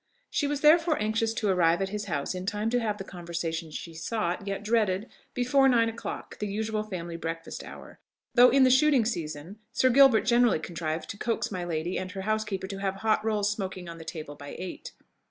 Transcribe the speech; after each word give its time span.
She 0.31 0.47
was 0.47 0.61
therefore 0.61 0.99
anxious 0.99 1.31
to 1.35 1.47
arrive 1.49 1.79
at 1.79 1.89
his 1.89 2.05
house 2.05 2.33
in 2.33 2.47
time 2.47 2.71
to 2.71 2.79
have 2.79 2.97
the 2.97 3.03
conversation 3.03 3.69
she 3.69 3.93
sought, 3.93 4.47
yet 4.47 4.63
dreaded, 4.63 5.11
before 5.35 5.69
nine 5.69 5.89
o'clock, 5.89 6.39
the 6.39 6.47
usual 6.47 6.81
family 6.81 7.17
breakfast 7.17 7.63
hour; 7.63 7.99
though 8.33 8.49
in 8.49 8.63
the 8.63 8.71
shooting 8.71 9.05
season 9.05 9.59
Sir 9.71 9.91
Gilbert 9.91 10.21
generally 10.21 10.57
contrived 10.57 11.07
to 11.11 11.17
coax 11.19 11.51
my 11.51 11.63
lady 11.63 11.99
and 11.99 12.11
her 12.13 12.21
housekeeper 12.21 12.65
to 12.65 12.79
have 12.79 12.95
hot 12.95 13.23
rolls 13.23 13.51
smoking 13.51 13.87
on 13.87 13.99
the 13.99 14.03
table 14.03 14.33
by 14.33 14.55
eight. 14.57 14.91